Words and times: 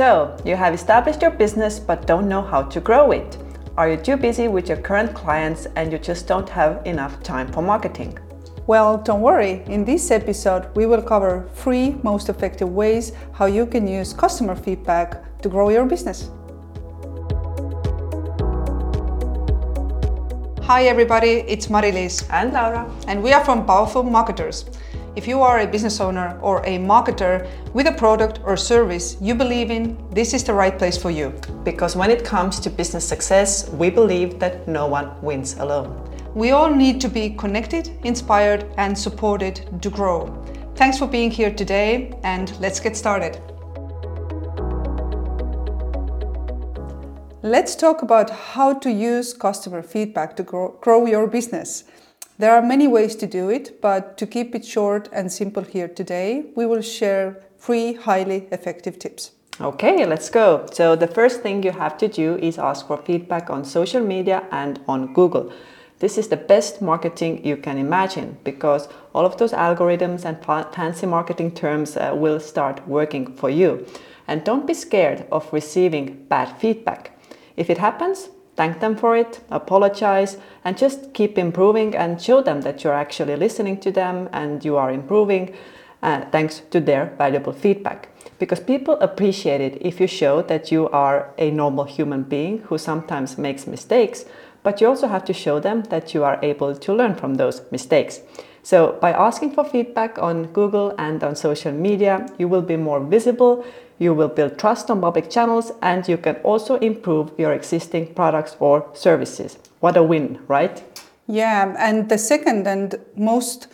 So, 0.00 0.34
you 0.46 0.56
have 0.56 0.72
established 0.72 1.20
your 1.20 1.30
business 1.30 1.78
but 1.78 2.06
don't 2.06 2.26
know 2.26 2.40
how 2.40 2.62
to 2.62 2.80
grow 2.80 3.10
it. 3.10 3.36
Are 3.76 3.90
you 3.90 3.98
too 3.98 4.16
busy 4.16 4.48
with 4.48 4.66
your 4.66 4.78
current 4.78 5.12
clients 5.12 5.66
and 5.76 5.92
you 5.92 5.98
just 5.98 6.26
don't 6.26 6.48
have 6.48 6.80
enough 6.86 7.22
time 7.22 7.52
for 7.52 7.60
marketing? 7.60 8.18
Well, 8.66 8.96
don't 8.96 9.20
worry. 9.20 9.62
In 9.66 9.84
this 9.84 10.10
episode, 10.10 10.74
we 10.74 10.86
will 10.86 11.02
cover 11.02 11.46
three 11.54 11.96
most 12.02 12.30
effective 12.30 12.70
ways 12.70 13.12
how 13.34 13.44
you 13.44 13.66
can 13.66 13.86
use 13.86 14.14
customer 14.14 14.56
feedback 14.56 15.38
to 15.42 15.50
grow 15.50 15.68
your 15.68 15.84
business. 15.84 16.30
Hi, 20.62 20.84
everybody, 20.84 21.44
it's 21.46 21.68
Mari-Liis 21.68 22.26
And 22.30 22.54
Laura. 22.54 22.90
and 23.06 23.22
we 23.22 23.34
are 23.34 23.44
from 23.44 23.66
Powerful 23.66 24.02
Marketers. 24.02 24.64
If 25.16 25.26
you 25.26 25.40
are 25.40 25.58
a 25.58 25.66
business 25.66 26.00
owner 26.00 26.38
or 26.40 26.60
a 26.60 26.78
marketer 26.78 27.48
with 27.74 27.88
a 27.88 27.92
product 27.92 28.38
or 28.44 28.56
service 28.56 29.16
you 29.20 29.34
believe 29.34 29.68
in, 29.68 29.98
this 30.12 30.32
is 30.32 30.44
the 30.44 30.54
right 30.54 30.78
place 30.78 30.96
for 30.96 31.10
you. 31.10 31.34
Because 31.64 31.96
when 31.96 32.12
it 32.12 32.24
comes 32.24 32.60
to 32.60 32.70
business 32.70 33.08
success, 33.08 33.68
we 33.70 33.90
believe 33.90 34.38
that 34.38 34.68
no 34.68 34.86
one 34.86 35.20
wins 35.20 35.54
alone. 35.54 36.08
We 36.32 36.52
all 36.52 36.72
need 36.72 37.00
to 37.00 37.08
be 37.08 37.30
connected, 37.30 37.90
inspired, 38.04 38.72
and 38.76 38.96
supported 38.96 39.82
to 39.82 39.90
grow. 39.90 40.28
Thanks 40.76 40.96
for 40.96 41.08
being 41.08 41.32
here 41.32 41.52
today, 41.52 42.16
and 42.22 42.56
let's 42.60 42.78
get 42.78 42.96
started. 42.96 43.36
Let's 47.42 47.74
talk 47.74 48.02
about 48.02 48.30
how 48.30 48.74
to 48.74 48.92
use 48.92 49.32
customer 49.34 49.82
feedback 49.82 50.36
to 50.36 50.44
grow, 50.44 50.78
grow, 50.80 51.06
your 51.06 51.26
business. 51.26 51.82
There 52.40 52.54
are 52.54 52.62
many 52.62 52.88
ways 52.88 53.16
to 53.16 53.26
do 53.26 53.50
it, 53.50 53.82
but 53.82 54.16
to 54.16 54.26
keep 54.26 54.54
it 54.54 54.64
short 54.64 55.10
and 55.12 55.30
simple 55.30 55.62
here 55.62 55.88
today, 55.88 56.46
we 56.56 56.64
will 56.64 56.80
share 56.80 57.36
three 57.58 57.92
highly 57.92 58.48
effective 58.50 58.98
tips. 58.98 59.32
Okay, 59.60 60.06
let's 60.06 60.30
go. 60.30 60.66
So, 60.72 60.96
the 60.96 61.06
first 61.06 61.42
thing 61.42 61.62
you 61.62 61.72
have 61.72 61.98
to 61.98 62.08
do 62.08 62.36
is 62.36 62.58
ask 62.58 62.86
for 62.86 62.96
feedback 62.96 63.50
on 63.50 63.62
social 63.66 64.00
media 64.00 64.44
and 64.52 64.80
on 64.88 65.12
Google. 65.12 65.52
This 65.98 66.16
is 66.16 66.28
the 66.28 66.38
best 66.38 66.80
marketing 66.80 67.44
you 67.44 67.58
can 67.58 67.76
imagine 67.76 68.38
because 68.42 68.88
all 69.14 69.26
of 69.26 69.36
those 69.36 69.52
algorithms 69.52 70.24
and 70.24 70.42
fancy 70.74 71.04
marketing 71.04 71.50
terms 71.54 71.98
uh, 71.98 72.14
will 72.16 72.40
start 72.40 72.88
working 72.88 73.36
for 73.36 73.50
you. 73.50 73.84
And 74.26 74.44
don't 74.44 74.66
be 74.66 74.72
scared 74.72 75.26
of 75.30 75.52
receiving 75.52 76.24
bad 76.30 76.56
feedback. 76.58 77.20
If 77.58 77.68
it 77.68 77.76
happens, 77.76 78.30
thank 78.60 78.80
them 78.80 78.94
for 78.94 79.16
it, 79.16 79.40
apologize, 79.50 80.36
and 80.66 80.76
just 80.76 81.14
keep 81.14 81.38
improving 81.38 81.96
and 81.96 82.20
show 82.20 82.42
them 82.42 82.60
that 82.60 82.84
you're 82.84 83.00
actually 83.04 83.34
listening 83.34 83.80
to 83.80 83.90
them 83.90 84.28
and 84.34 84.62
you 84.62 84.76
are 84.76 84.92
improving 84.92 85.54
uh, 86.02 86.20
thanks 86.30 86.60
to 86.70 86.78
their 86.78 87.06
valuable 87.16 87.54
feedback. 87.54 88.08
Because 88.38 88.60
people 88.60 88.98
appreciate 89.00 89.62
it 89.62 89.78
if 89.80 89.98
you 89.98 90.06
show 90.06 90.42
that 90.42 90.70
you 90.70 90.90
are 90.90 91.32
a 91.38 91.50
normal 91.50 91.84
human 91.84 92.22
being 92.22 92.58
who 92.66 92.76
sometimes 92.76 93.38
makes 93.38 93.66
mistakes 93.66 94.26
but 94.62 94.80
you 94.80 94.88
also 94.88 95.08
have 95.08 95.24
to 95.24 95.32
show 95.32 95.58
them 95.58 95.82
that 95.84 96.12
you 96.12 96.22
are 96.22 96.38
able 96.42 96.74
to 96.76 96.92
learn 96.92 97.14
from 97.14 97.36
those 97.36 97.62
mistakes. 97.70 98.20
So, 98.62 98.98
by 99.00 99.12
asking 99.12 99.52
for 99.52 99.64
feedback 99.64 100.18
on 100.18 100.52
Google 100.52 100.94
and 100.98 101.24
on 101.24 101.34
social 101.34 101.72
media, 101.72 102.26
you 102.38 102.46
will 102.46 102.60
be 102.60 102.76
more 102.76 103.00
visible, 103.00 103.64
you 104.00 104.12
will 104.12 104.26
build 104.26 104.58
trust 104.58 104.90
on 104.90 105.00
public 105.00 105.30
channels, 105.30 105.70
and 105.80 106.08
you 106.08 106.16
can 106.16 106.34
also 106.42 106.74
improve 106.78 107.30
your 107.38 107.52
existing 107.52 108.12
products 108.14 108.56
or 108.58 108.90
services. 108.92 109.58
What 109.78 109.96
a 109.96 110.02
win, 110.02 110.40
right? 110.48 110.82
Yeah, 111.28 111.76
and 111.78 112.08
the 112.08 112.18
second 112.18 112.66
and 112.66 112.96
most 113.14 113.68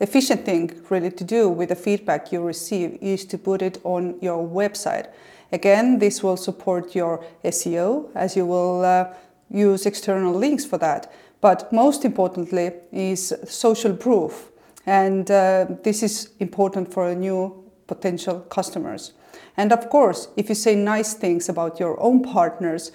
efficient 0.00 0.46
thing 0.46 0.70
really 0.88 1.10
to 1.10 1.24
do 1.24 1.50
with 1.50 1.68
the 1.68 1.76
feedback 1.76 2.32
you 2.32 2.40
receive 2.40 2.96
is 3.02 3.26
to 3.26 3.36
put 3.36 3.60
it 3.60 3.78
on 3.84 4.16
your 4.22 4.42
website. 4.48 5.08
Again, 5.52 5.98
this 5.98 6.22
will 6.22 6.38
support 6.38 6.94
your 6.94 7.22
SEO 7.44 8.08
as 8.14 8.34
you 8.36 8.46
will. 8.46 8.82
Uh, 8.82 9.12
use 9.50 9.86
external 9.86 10.34
links 10.34 10.64
for 10.64 10.78
that. 10.78 11.12
But 11.40 11.72
most 11.72 12.04
importantly 12.04 12.72
is 12.92 13.34
social 13.46 13.94
proof. 13.94 14.48
And 14.86 15.30
uh, 15.30 15.66
this 15.82 16.02
is 16.02 16.30
important 16.40 16.92
for 16.92 17.14
new 17.14 17.64
potential 17.86 18.40
customers. 18.40 19.12
And 19.56 19.72
of 19.72 19.88
course, 19.90 20.28
if 20.36 20.48
you 20.48 20.54
say 20.54 20.74
nice 20.74 21.14
things 21.14 21.48
about 21.48 21.80
your 21.80 22.00
own 22.00 22.22
partners, 22.22 22.92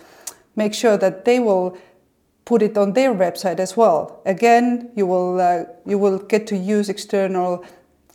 make 0.56 0.74
sure 0.74 0.98
that 0.98 1.26
they 1.26 1.40
will 1.40 1.78
put 2.46 2.62
it 2.62 2.78
on 2.78 2.94
their 2.94 3.14
website 3.14 3.60
as 3.60 3.78
well. 3.78 4.22
Again, 4.26 4.92
you 4.96 5.06
will, 5.06 5.40
uh, 5.40 5.64
you 5.86 5.98
will 5.98 6.18
get 6.18 6.48
to 6.48 6.58
use 6.58 6.90
external 6.90 7.64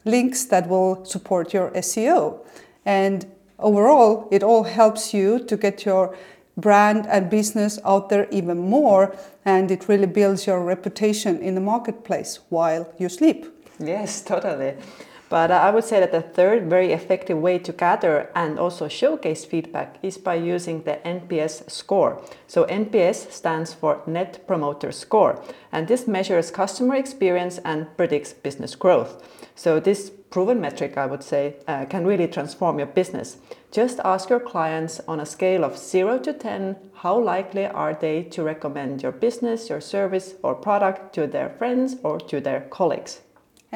links 0.04 0.44
that 0.46 0.68
will 0.68 1.04
support 1.04 1.52
your 1.52 1.70
SEO. 1.70 2.44
And 2.84 3.26
overall, 3.58 4.28
it 4.30 4.42
all 4.42 4.64
helps 4.64 5.14
you 5.14 5.38
to 5.44 5.56
get 5.56 5.84
your 5.84 6.16
brand 6.56 7.06
and 7.06 7.28
business 7.28 7.78
out 7.84 8.08
there 8.08 8.26
even 8.30 8.58
more 8.58 9.14
and 9.44 9.70
it 9.70 9.88
really 9.88 10.06
builds 10.06 10.46
your 10.46 10.64
reputation 10.64 11.38
in 11.40 11.54
the 11.54 11.60
marketplace 11.60 12.40
while 12.48 12.92
you 12.98 13.08
sleep. 13.08 13.46
Yes, 13.78 14.22
totally. 14.22 14.74
But 15.28 15.50
I 15.50 15.70
would 15.70 15.84
say 15.84 15.98
that 15.98 16.12
the 16.12 16.22
third 16.22 16.70
very 16.70 16.92
effective 16.92 17.38
way 17.38 17.58
to 17.58 17.72
gather 17.72 18.30
and 18.34 18.60
also 18.60 18.86
showcase 18.86 19.44
feedback 19.44 19.98
is 20.00 20.18
by 20.18 20.36
using 20.36 20.82
the 20.82 21.00
NPS 21.04 21.68
score. 21.68 22.22
So, 22.46 22.64
NPS 22.66 23.32
stands 23.32 23.74
for 23.74 24.02
Net 24.06 24.46
Promoter 24.46 24.92
Score, 24.92 25.42
and 25.72 25.88
this 25.88 26.06
measures 26.06 26.52
customer 26.52 26.94
experience 26.94 27.58
and 27.64 27.88
predicts 27.96 28.32
business 28.32 28.76
growth. 28.76 29.20
So, 29.56 29.80
this 29.80 30.10
proven 30.30 30.60
metric, 30.60 30.96
I 30.96 31.06
would 31.06 31.24
say, 31.24 31.56
uh, 31.66 31.86
can 31.86 32.06
really 32.06 32.28
transform 32.28 32.78
your 32.78 32.86
business. 32.86 33.38
Just 33.72 33.98
ask 34.04 34.30
your 34.30 34.40
clients 34.40 35.00
on 35.08 35.18
a 35.18 35.26
scale 35.26 35.64
of 35.64 35.76
0 35.76 36.18
to 36.20 36.32
10 36.32 36.76
how 36.94 37.18
likely 37.18 37.66
are 37.66 37.94
they 37.94 38.22
to 38.22 38.42
recommend 38.44 39.02
your 39.02 39.12
business, 39.12 39.68
your 39.68 39.80
service, 39.80 40.34
or 40.42 40.54
product 40.54 41.14
to 41.14 41.26
their 41.26 41.50
friends 41.50 41.96
or 42.04 42.20
to 42.20 42.40
their 42.40 42.60
colleagues. 42.60 43.22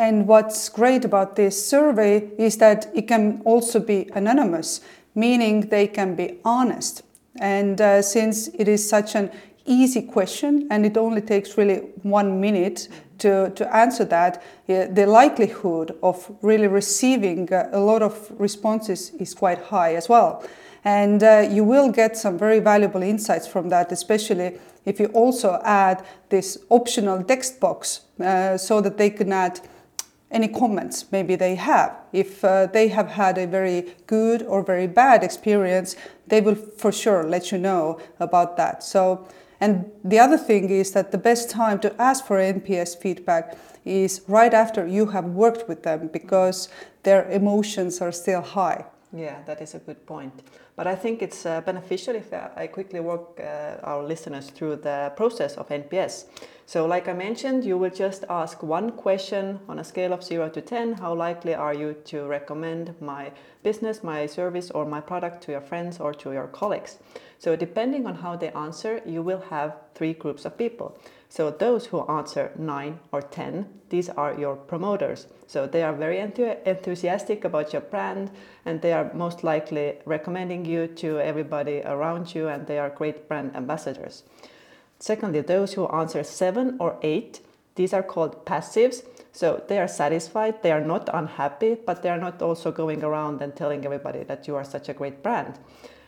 And 0.01 0.27
what's 0.27 0.71
great 0.71 1.05
about 1.05 1.37
this 1.37 1.69
survey 1.69 2.31
is 2.39 2.57
that 2.57 2.91
it 2.95 3.07
can 3.07 3.43
also 3.45 3.79
be 3.79 4.09
anonymous, 4.15 4.81
meaning 5.15 5.69
they 5.69 5.87
can 5.89 6.15
be 6.15 6.39
honest. 6.43 7.03
And 7.39 7.79
uh, 7.79 8.01
since 8.01 8.49
it 8.49 8.67
is 8.67 8.89
such 8.89 9.15
an 9.15 9.31
easy 9.67 10.01
question 10.01 10.67
and 10.71 10.87
it 10.87 10.97
only 10.97 11.21
takes 11.21 11.59
really 11.59 11.81
one 12.03 12.41
minute 12.41 12.89
to, 13.19 13.51
to 13.51 13.77
answer 13.77 14.07
that, 14.07 14.43
the 14.67 15.05
likelihood 15.07 15.95
of 16.03 16.35
really 16.41 16.67
receiving 16.67 17.53
uh, 17.53 17.69
a 17.71 17.79
lot 17.79 18.01
of 18.01 18.33
responses 18.41 19.11
is 19.19 19.35
quite 19.35 19.59
high 19.65 19.97
as 19.97 20.09
well. 20.09 20.43
And 20.83 21.23
uh, 21.23 21.47
you 21.51 21.63
will 21.63 21.93
get 21.93 22.17
some 22.17 22.39
very 22.39 22.61
valuable 22.61 23.03
insights 23.03 23.47
from 23.47 23.69
that, 23.69 23.93
especially 23.93 24.59
if 24.87 24.99
you 24.99 25.09
also 25.09 25.61
add 25.63 26.03
this 26.31 26.57
optional 26.71 27.23
text 27.23 27.61
box 27.61 28.01
uh, 28.19 28.57
so 28.57 28.81
that 28.81 28.97
they 28.97 29.11
can 29.11 29.31
add 29.31 29.61
any 30.31 30.49
comments 30.49 31.07
maybe 31.11 31.37
they 31.37 31.55
have. 31.57 31.97
If 32.13 32.45
uh, 32.45 32.67
they 32.67 32.89
have 32.89 33.09
had 33.09 33.39
a 33.39 33.47
very 33.47 33.95
good 34.07 34.43
or 34.43 34.63
very 34.63 34.87
bad 34.87 35.23
experience, 35.25 35.97
they 36.27 36.41
will 36.41 36.55
for 36.55 36.93
sure 36.93 37.25
let 37.25 37.51
you 37.51 37.59
know 37.59 38.01
about 38.19 38.57
that. 38.57 38.83
So, 38.83 39.27
and 39.61 39.91
the 40.05 40.19
other 40.19 40.39
thing 40.39 40.71
is 40.71 40.93
that 40.93 41.13
the 41.13 41.19
best 41.19 41.51
time 41.51 41.79
to 41.81 42.01
ask 42.01 42.25
for 42.25 42.39
NPS 42.39 42.97
feedback 42.97 43.57
is 43.85 44.23
right 44.29 44.55
after 44.55 44.87
you 44.87 45.07
have 45.07 45.25
worked 45.25 45.69
with 45.69 45.83
them 45.83 46.09
because 46.13 46.69
their 47.03 47.29
emotions 47.31 48.01
are 48.01 48.13
still 48.13 48.43
high. 48.43 48.85
Yeah, 49.13 49.43
that 49.47 49.61
is 49.61 49.75
a 49.75 49.81
good 49.81 50.07
point. 50.07 50.33
But 50.77 50.87
I 50.87 50.95
think 50.95 51.21
it's 51.21 51.45
uh, 51.45 51.61
beneficial 51.63 52.15
if 52.15 52.33
uh, 52.33 52.51
I 52.55 52.69
quickly 52.69 53.01
walk 53.01 53.41
uh, 53.41 53.77
our 53.83 54.05
listeners 54.05 54.51
through 54.51 54.77
the 54.77 55.13
process 55.17 55.57
of 55.57 55.69
NPS. 55.69 56.27
So, 56.65 56.87
like 56.87 57.09
I 57.09 57.13
mentioned, 57.13 57.65
you 57.65 57.77
will 57.77 57.91
just 57.91 58.25
ask 58.31 58.63
one 58.63 58.93
question 58.93 59.59
on 59.69 59.81
a 59.81 59.85
scale 59.85 60.13
of 60.13 60.23
0 60.23 60.51
to 60.51 60.61
10 60.61 60.93
How 60.93 61.13
likely 61.13 61.55
are 61.55 61.75
you 61.75 61.95
to 62.05 62.29
recommend 62.29 62.95
my 63.01 63.33
business, 63.65 64.05
my 64.05 64.27
service, 64.27 64.71
or 64.71 64.87
my 64.87 65.01
product 65.01 65.43
to 65.45 65.53
your 65.53 65.61
friends 65.61 65.99
or 65.99 66.15
to 66.15 66.33
your 66.33 66.47
colleagues? 66.47 66.99
So, 67.41 67.57
depending 67.57 68.07
on 68.07 68.15
how 68.15 68.37
they 68.37 68.53
answer, 68.53 69.03
you 69.05 69.23
will 69.23 69.43
have 69.51 69.75
three 69.97 70.15
groups 70.15 70.45
of 70.45 70.57
people. 70.57 70.97
So, 71.31 71.53
those 71.53 71.87
who 71.87 72.05
answer 72.09 72.51
9 72.59 72.99
or 73.13 73.23
10, 73.23 73.67
these 73.89 74.09
are 74.09 74.35
your 74.35 74.57
promoters. 74.57 75.29
So, 75.47 75.65
they 75.65 75.85
are 75.85 75.93
very 75.93 76.19
enthusiastic 76.19 77.45
about 77.45 77.73
your 77.73 77.83
brand 77.83 78.33
and 78.65 78.83
they 78.83 78.93
are 78.93 79.13
most 79.15 79.45
likely 79.45 79.99
recommending 80.05 80.65
you 80.65 80.89
to 80.89 81.21
everybody 81.21 81.83
around 81.83 82.35
you, 82.35 82.49
and 82.49 82.67
they 82.67 82.81
are 82.81 82.91
great 82.91 83.29
brand 83.29 83.55
ambassadors. 83.55 84.25
Secondly, 84.99 85.41
those 85.41 85.75
who 85.75 85.87
answer 85.87 86.25
seven 86.25 86.77
or 86.81 86.99
eight, 87.03 87.41
these 87.77 87.95
are 87.95 88.03
called 88.03 88.45
passives. 88.45 89.05
So 89.31 89.63
they 89.69 89.79
are 89.79 89.87
satisfied, 89.87 90.65
they 90.65 90.73
are 90.73 90.85
not 90.85 91.09
unhappy, 91.15 91.77
but 91.77 92.03
they 92.03 92.09
are 92.09 92.19
not 92.19 92.43
also 92.43 92.73
going 92.73 93.05
around 93.05 93.41
and 93.41 93.55
telling 93.55 93.85
everybody 93.85 94.25
that 94.25 94.49
you 94.49 94.57
are 94.57 94.65
such 94.65 94.89
a 94.89 94.95
great 94.95 95.23
brand. 95.23 95.61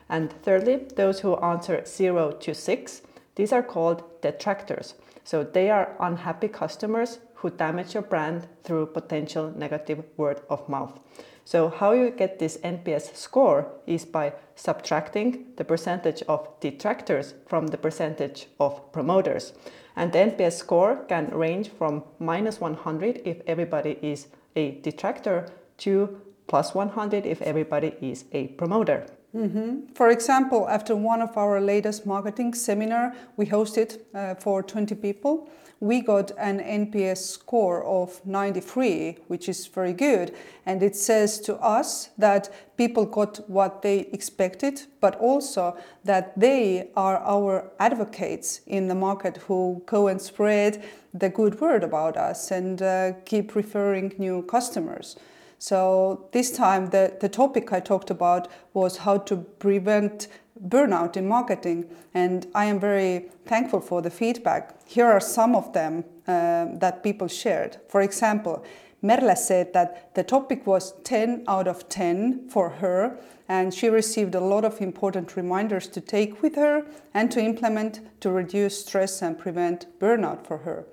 And 0.08 0.32
thirdly, 0.42 0.88
those 0.96 1.20
who 1.20 1.36
answer 1.36 1.84
zero 1.86 2.32
to 2.32 2.54
six, 2.54 3.02
these 3.36 3.52
are 3.52 3.62
called 3.62 4.02
detractors. 4.20 4.94
So 5.24 5.44
they 5.44 5.70
are 5.70 5.96
unhappy 6.00 6.48
customers 6.48 7.18
who 7.34 7.50
damage 7.50 7.94
your 7.94 8.02
brand 8.02 8.46
through 8.64 8.86
potential 8.86 9.52
negative 9.56 10.04
word 10.16 10.40
of 10.48 10.68
mouth. 10.68 10.98
So, 11.44 11.68
how 11.68 11.90
you 11.92 12.10
get 12.10 12.38
this 12.38 12.56
NPS 12.58 13.16
score 13.16 13.66
is 13.86 14.04
by 14.04 14.34
subtracting 14.54 15.46
the 15.56 15.64
percentage 15.64 16.22
of 16.28 16.48
detractors 16.60 17.34
from 17.46 17.66
the 17.66 17.78
percentage 17.78 18.46
of 18.60 18.92
promoters. 18.92 19.52
And 19.96 20.12
the 20.12 20.20
NPS 20.20 20.52
score 20.52 21.04
can 21.08 21.30
range 21.30 21.70
from 21.70 22.04
minus 22.20 22.60
100 22.60 23.22
if 23.24 23.40
everybody 23.46 23.98
is 24.00 24.28
a 24.54 24.80
detractor 24.82 25.48
to 25.78 26.20
plus 26.46 26.74
100 26.74 27.26
if 27.26 27.42
everybody 27.42 27.94
is 28.00 28.24
a 28.32 28.48
promoter. 28.48 29.06
Mm-hmm. 29.34 29.94
For 29.94 30.10
example, 30.10 30.68
after 30.68 30.94
one 30.94 31.22
of 31.22 31.36
our 31.36 31.60
latest 31.60 32.04
marketing 32.04 32.52
seminar 32.52 33.14
we 33.36 33.46
hosted 33.46 34.00
uh, 34.14 34.34
for 34.34 34.62
20 34.62 34.94
people, 34.96 35.48
we 35.82 36.00
got 36.00 36.30
an 36.38 36.60
NPS 36.60 37.18
score 37.18 37.82
of 37.84 38.24
93, 38.24 39.18
which 39.26 39.48
is 39.48 39.66
very 39.66 39.92
good. 39.92 40.32
And 40.64 40.80
it 40.80 40.94
says 40.94 41.40
to 41.40 41.56
us 41.56 42.10
that 42.16 42.54
people 42.76 43.04
got 43.04 43.40
what 43.50 43.82
they 43.82 44.00
expected, 44.12 44.82
but 45.00 45.16
also 45.16 45.76
that 46.04 46.38
they 46.38 46.90
are 46.94 47.16
our 47.18 47.72
advocates 47.80 48.60
in 48.66 48.86
the 48.86 48.94
market 48.94 49.38
who 49.48 49.82
go 49.86 50.06
and 50.06 50.22
spread 50.22 50.84
the 51.12 51.30
good 51.30 51.60
word 51.60 51.82
about 51.82 52.16
us 52.16 52.52
and 52.52 52.80
uh, 52.80 53.12
keep 53.24 53.56
referring 53.56 54.14
new 54.18 54.42
customers. 54.42 55.16
So 55.62 56.26
this 56.32 56.50
time 56.50 56.90
the, 56.90 57.16
the 57.20 57.28
topic 57.28 57.72
I 57.72 57.78
talked 57.78 58.10
about 58.10 58.48
was 58.74 58.96
how 58.96 59.18
to 59.18 59.36
prevent 59.36 60.26
burnout 60.60 61.16
in 61.16 61.28
marketing, 61.28 61.84
and 62.12 62.48
I 62.52 62.64
am 62.64 62.80
very 62.80 63.30
thankful 63.46 63.80
for 63.80 64.02
the 64.02 64.10
feedback. 64.10 64.74
Here 64.88 65.06
are 65.06 65.20
some 65.20 65.54
of 65.54 65.72
them 65.72 66.02
uh, 66.26 66.66
that 66.80 67.04
people 67.04 67.28
shared. 67.28 67.76
For 67.88 68.02
example, 68.02 68.64
Merle 69.02 69.36
said 69.36 69.72
that 69.72 70.12
the 70.16 70.24
topic 70.24 70.66
was 70.66 70.94
10 71.04 71.44
out 71.46 71.68
of 71.68 71.88
10 71.88 72.48
for 72.48 72.68
her, 72.68 73.16
and 73.48 73.72
she 73.72 73.88
received 73.88 74.34
a 74.34 74.40
lot 74.40 74.64
of 74.64 74.80
important 74.80 75.36
reminders 75.36 75.86
to 75.90 76.00
take 76.00 76.42
with 76.42 76.56
her 76.56 76.84
and 77.14 77.30
to 77.30 77.40
implement 77.40 78.00
to 78.20 78.32
reduce 78.32 78.80
stress 78.80 79.22
and 79.22 79.38
prevent 79.38 79.86
burnout 80.00 80.44
for 80.44 80.58
her. 80.58 80.86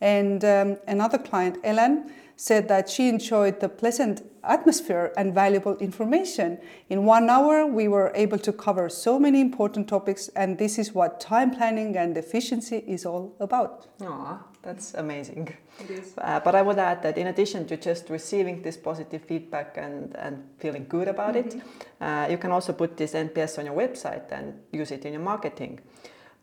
And 0.00 0.44
um, 0.44 0.76
another 0.86 1.18
client, 1.18 1.58
Ellen, 1.64 2.12
said 2.42 2.66
that 2.66 2.90
she 2.90 3.08
enjoyed 3.08 3.60
the 3.60 3.68
pleasant 3.68 4.20
atmosphere 4.42 5.12
and 5.16 5.32
valuable 5.32 5.76
information. 5.76 6.58
In 6.88 7.04
one 7.04 7.30
hour, 7.30 7.64
we 7.64 7.86
were 7.86 8.10
able 8.16 8.38
to 8.38 8.52
cover 8.52 8.88
so 8.88 9.16
many 9.16 9.40
important 9.40 9.86
topics, 9.86 10.26
and 10.34 10.58
this 10.58 10.76
is 10.76 10.92
what 10.92 11.20
time 11.20 11.52
planning 11.52 11.96
and 11.96 12.16
efficiency 12.16 12.78
is 12.78 13.06
all 13.06 13.36
about. 13.38 13.86
Aww, 14.00 14.40
that's 14.60 14.94
amazing. 14.94 15.54
It 15.82 15.90
is. 15.90 16.14
Uh, 16.18 16.40
but 16.40 16.56
I 16.56 16.62
would 16.62 16.80
add 16.80 17.00
that 17.04 17.16
in 17.16 17.28
addition 17.28 17.64
to 17.68 17.76
just 17.76 18.10
receiving 18.10 18.60
this 18.62 18.76
positive 18.76 19.22
feedback 19.22 19.76
and, 19.76 20.16
and 20.16 20.42
feeling 20.58 20.86
good 20.88 21.06
about 21.06 21.34
mm-hmm. 21.34 21.60
it, 21.60 21.64
uh, 22.00 22.26
you 22.28 22.38
can 22.38 22.50
also 22.50 22.72
put 22.72 22.96
this 22.96 23.12
NPS 23.12 23.60
on 23.60 23.66
your 23.66 23.76
website 23.76 24.32
and 24.32 24.58
use 24.72 24.90
it 24.90 25.04
in 25.04 25.12
your 25.12 25.22
marketing. 25.22 25.78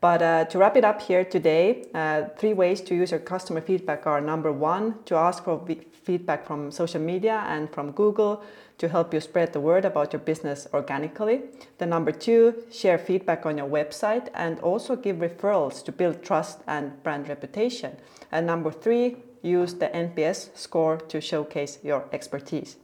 But 0.01 0.21
uh, 0.21 0.45
to 0.45 0.57
wrap 0.57 0.77
it 0.77 0.85
up 0.85 1.01
here 1.01 1.25
today, 1.25 1.85
uh, 1.93 2.29
three 2.37 2.53
ways 2.53 2.79
to 2.81 2.95
use 2.95 3.11
your 3.11 3.19
customer 3.19 3.59
feedback 3.59 4.07
are 4.07 4.21
number 4.21 4.51
one, 4.51 5.03
to 5.05 5.15
ask 5.15 5.43
for 5.43 5.65
feedback 6.03 6.47
from 6.47 6.71
social 6.71 7.01
media 7.01 7.43
and 7.47 7.69
from 7.69 7.91
Google 7.91 8.41
to 8.77 8.87
help 8.87 9.13
you 9.13 9.19
spread 9.19 9.51
the 9.51 9.59
word 9.59 9.83
about 9.83 10.13
your 10.13 10.21
business 10.21 10.67
organically. 10.73 11.41
The 11.79 11.85
number 11.85 12.13
two, 12.13 12.63
share 12.71 12.97
feedback 12.97 13.45
on 13.45 13.57
your 13.57 13.67
website 13.67 14.29
and 14.33 14.57
also 14.61 14.95
give 14.95 15.17
referrals 15.17 15.83
to 15.83 15.91
build 15.91 16.23
trust 16.23 16.61
and 16.65 17.03
brand 17.03 17.27
reputation. 17.27 17.97
And 18.31 18.47
number 18.47 18.71
three, 18.71 19.17
use 19.41 19.73
the 19.73 19.89
NPS 19.89 20.57
score 20.57 20.97
to 20.97 21.19
showcase 21.19 21.79
your 21.83 22.05
expertise. 22.13 22.77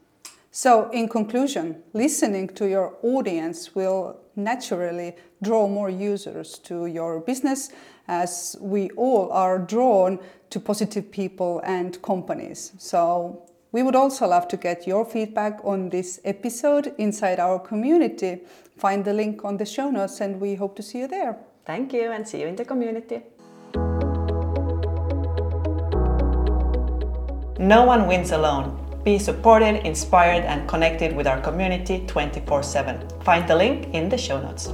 So, 0.58 0.90
in 0.92 1.10
conclusion, 1.10 1.84
listening 1.92 2.48
to 2.56 2.66
your 2.66 2.94
audience 3.04 3.76
will 3.76 4.22
naturally 4.38 5.18
draw 5.44 5.68
more 5.68 5.90
users 5.90 6.60
to 6.60 6.86
your 6.86 7.20
business 7.20 7.72
as 8.08 8.56
we 8.62 8.90
all 8.92 9.30
are 9.34 9.60
drawn 9.60 10.18
to 10.52 10.60
positive 10.62 11.12
people 11.12 11.60
and 11.66 12.02
companies. 12.02 12.72
So, 12.78 13.44
we 13.74 13.84
would 13.84 13.98
also 13.98 14.28
love 14.28 14.48
to 14.48 14.56
get 14.56 14.88
your 14.88 15.04
feedback 15.04 15.60
on 15.66 15.90
this 15.90 16.22
episode 16.24 16.96
inside 16.98 17.38
our 17.38 17.60
community. 17.60 18.40
Find 18.78 19.04
the 19.04 19.12
link 19.12 19.44
on 19.44 19.58
the 19.58 19.66
show 19.66 19.90
notes, 19.90 20.22
and 20.22 20.40
we 20.40 20.56
hope 20.56 20.78
to 20.78 20.82
see 20.82 21.00
you 21.00 21.10
there. 21.10 21.38
Thank 21.66 21.92
you, 21.92 22.14
and 22.14 22.26
see 22.26 22.40
you 22.40 22.48
in 22.48 22.56
the 22.56 22.64
community. 22.64 23.24
No 27.60 27.84
one 27.84 28.08
wins 28.08 28.32
alone. 28.32 28.85
Be 29.06 29.20
supported, 29.20 29.86
inspired, 29.86 30.46
and 30.46 30.68
connected 30.68 31.16
with 31.16 31.28
our 31.28 31.40
community 31.40 32.04
24 32.08 32.64
7. 32.64 33.08
Find 33.22 33.48
the 33.48 33.56
link 33.56 33.94
in 33.94 34.10
the 34.10 34.18
show 34.18 34.42
notes. 34.42 34.74